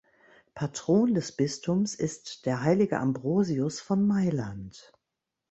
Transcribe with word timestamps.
Patron 0.55 1.13
des 1.13 1.31
Bistums 1.31 1.93
ist 1.93 2.47
der 2.47 2.63
heilige 2.63 2.97
Ambrosius 2.97 3.79
von 3.81 4.07
Mailand. 4.07 4.91